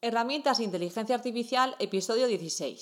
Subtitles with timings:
[0.00, 2.78] Herramientas de inteligencia artificial, episodio 16.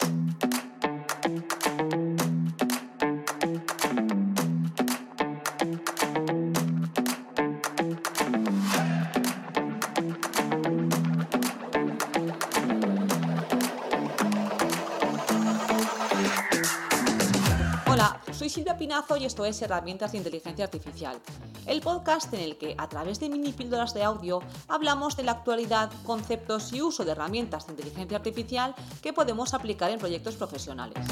[17.87, 21.19] Hola, soy Silvia Pinazo y esto es Herramientas de Inteligencia Artificial,
[21.67, 25.33] el podcast en el que a través de mini píldoras de audio hablamos de la
[25.33, 31.05] actualidad, conceptos y uso de herramientas de inteligencia artificial que podemos aplicar en proyectos profesionales.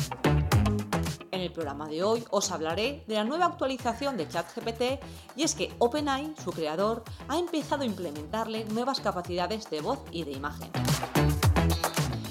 [1.30, 5.02] En el programa de hoy os hablaré de la nueva actualización de ChatGPT
[5.34, 10.22] y es que OpenAI, su creador, ha empezado a implementarle nuevas capacidades de voz y
[10.22, 10.70] de imagen.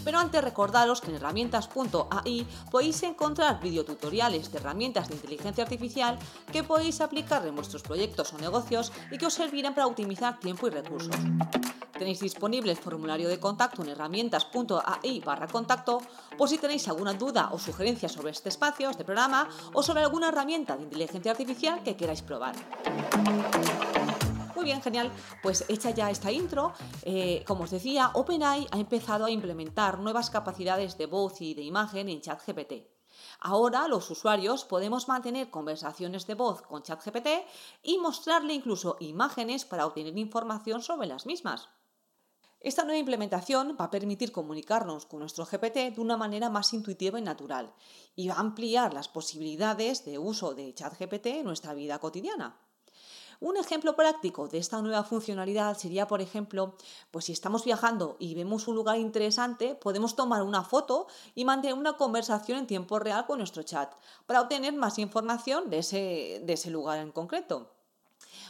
[0.03, 6.19] Pero antes recordaros que en herramientas.ai podéis encontrar videotutoriales de herramientas de inteligencia artificial
[6.51, 10.67] que podéis aplicar en vuestros proyectos o negocios y que os servirán para optimizar tiempo
[10.67, 11.15] y recursos.
[11.97, 16.01] Tenéis disponible el formulario de contacto en herramientas.ai barra contacto
[16.37, 20.29] por si tenéis alguna duda o sugerencia sobre este espacio, este programa o sobre alguna
[20.29, 22.55] herramienta de inteligencia artificial que queráis probar
[24.73, 25.11] bien, genial.
[25.41, 30.29] Pues hecha ya esta intro, eh, como os decía, OpenAI ha empezado a implementar nuevas
[30.29, 32.73] capacidades de voz y de imagen en ChatGPT.
[33.39, 37.27] Ahora los usuarios podemos mantener conversaciones de voz con ChatGPT
[37.83, 41.69] y mostrarle incluso imágenes para obtener información sobre las mismas.
[42.59, 47.19] Esta nueva implementación va a permitir comunicarnos con nuestro GPT de una manera más intuitiva
[47.19, 47.73] y natural
[48.15, 52.57] y va a ampliar las posibilidades de uso de ChatGPT en nuestra vida cotidiana.
[53.39, 56.75] Un ejemplo práctico de esta nueva funcionalidad sería, por ejemplo,
[57.11, 61.77] pues si estamos viajando y vemos un lugar interesante, podemos tomar una foto y mantener
[61.77, 63.93] una conversación en tiempo real con nuestro chat
[64.25, 67.72] para obtener más información de ese, de ese lugar en concreto.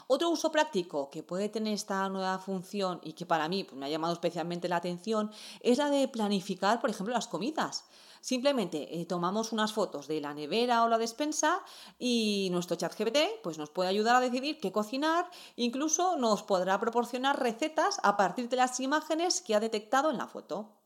[0.07, 3.85] Otro uso práctico que puede tener esta nueva función y que para mí pues, me
[3.85, 7.85] ha llamado especialmente la atención es la de planificar, por ejemplo, las comidas.
[8.21, 11.61] Simplemente eh, tomamos unas fotos de la nevera o la despensa
[11.99, 16.79] y nuestro chat GPT pues, nos puede ayudar a decidir qué cocinar, incluso nos podrá
[16.79, 20.82] proporcionar recetas a partir de las imágenes que ha detectado en la foto.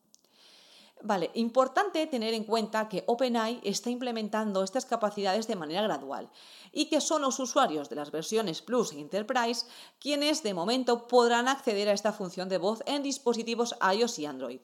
[1.02, 6.28] Vale, importante tener en cuenta que OpenAI está implementando estas capacidades de manera gradual
[6.72, 9.66] y que son los usuarios de las versiones Plus e Enterprise
[10.00, 14.60] quienes de momento podrán acceder a esta función de voz en dispositivos iOS y Android.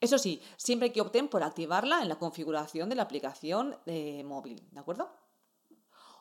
[0.00, 3.76] Eso sí, siempre que opten por activarla en la configuración de la aplicación
[4.24, 5.23] móvil, ¿de acuerdo?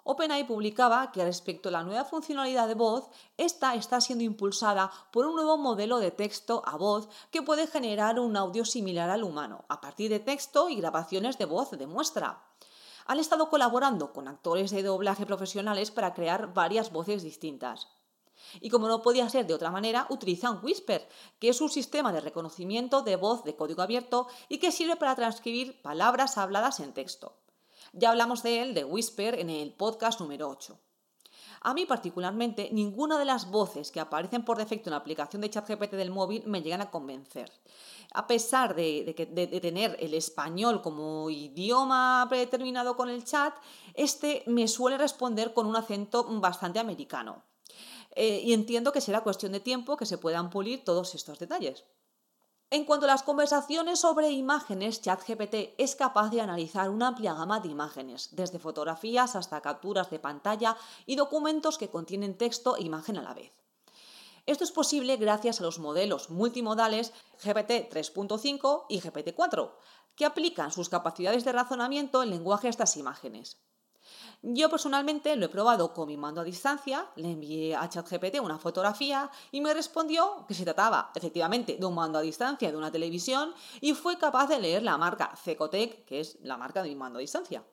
[0.05, 5.25] OpenAI publicaba que respecto a la nueva funcionalidad de voz, esta está siendo impulsada por
[5.25, 9.63] un nuevo modelo de texto a voz que puede generar un audio similar al humano,
[9.69, 12.43] a partir de texto y grabaciones de voz de muestra.
[13.05, 17.87] Han estado colaborando con actores de doblaje profesionales para crear varias voces distintas.
[18.59, 21.07] Y como no podía ser de otra manera, utilizan Whisper,
[21.39, 25.15] que es un sistema de reconocimiento de voz de código abierto y que sirve para
[25.15, 27.37] transcribir palabras habladas en texto.
[27.95, 30.79] Ya hablamos de él, de Whisper, en el podcast número 8.
[31.61, 35.51] A mí particularmente, ninguna de las voces que aparecen por defecto en la aplicación de
[35.51, 37.51] ChatGPT del móvil me llegan a convencer.
[38.15, 39.13] A pesar de,
[39.61, 43.53] tener el español como idioma predeterminado con el chat,
[43.93, 47.43] este me suele responder con un acento bastante americano.
[48.15, 51.85] Eh, y entiendo que será cuestión de tiempo que se puedan pulir todos estos detalles.
[52.73, 57.59] En cuanto a las conversaciones sobre imágenes, ChatGPT es capaz de analizar una amplia gama
[57.59, 60.75] de imágenes, desde fotografías hasta capturas de pantalla
[61.05, 63.51] y documentos que contienen texto e imagen a la vez.
[64.47, 67.13] Esto es posible gracias a los modelos multimodales
[67.43, 69.77] GPT 3.5 y GPT 4,
[70.15, 73.59] que aplican sus capacidades de razonamiento en lenguaje a estas imágenes.
[74.41, 78.59] Yo personalmente lo he probado con mi mando a distancia, le envié a ChatGPT una
[78.59, 82.91] fotografía y me respondió que se trataba efectivamente de un mando a distancia de una
[82.91, 86.95] televisión y fue capaz de leer la marca Cecotec, que es la marca de mi
[86.95, 87.63] mando a distancia.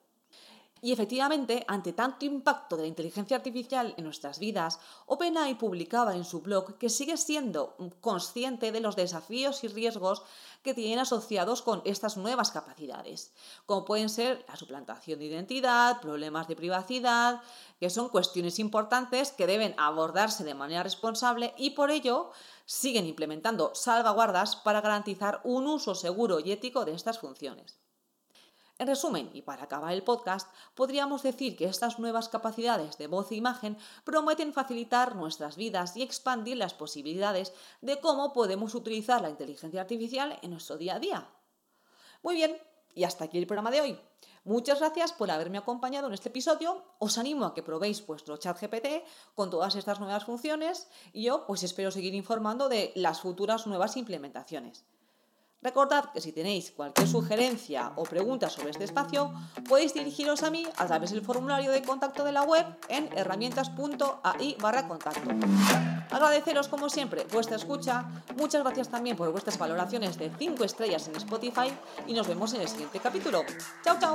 [0.82, 6.24] Y efectivamente, ante tanto impacto de la inteligencia artificial en nuestras vidas, OpenAI publicaba en
[6.24, 10.22] su blog que sigue siendo consciente de los desafíos y riesgos
[10.62, 13.32] que tienen asociados con estas nuevas capacidades,
[13.66, 17.42] como pueden ser la suplantación de identidad, problemas de privacidad,
[17.78, 22.30] que son cuestiones importantes que deben abordarse de manera responsable y por ello
[22.64, 27.78] siguen implementando salvaguardas para garantizar un uso seguro y ético de estas funciones.
[28.80, 33.30] En resumen, y para acabar el podcast, podríamos decir que estas nuevas capacidades de voz
[33.30, 39.28] e imagen prometen facilitar nuestras vidas y expandir las posibilidades de cómo podemos utilizar la
[39.28, 41.28] inteligencia artificial en nuestro día a día.
[42.22, 42.56] Muy bien,
[42.94, 44.00] y hasta aquí el programa de hoy.
[44.44, 46.82] Muchas gracias por haberme acompañado en este episodio.
[46.98, 49.04] Os animo a que probéis vuestro chat GPT
[49.34, 53.98] con todas estas nuevas funciones y yo pues espero seguir informando de las futuras nuevas
[53.98, 54.86] implementaciones.
[55.62, 59.30] Recordad que si tenéis cualquier sugerencia o pregunta sobre este espacio,
[59.68, 64.56] podéis dirigiros a mí a través del formulario de contacto de la web en herramientas.ai
[64.58, 65.28] barra contacto.
[66.10, 68.08] Agradeceros como siempre vuestra escucha,
[68.38, 71.68] muchas gracias también por vuestras valoraciones de 5 estrellas en Spotify
[72.06, 73.44] y nos vemos en el siguiente capítulo.
[73.84, 74.14] ¡Chao, chao!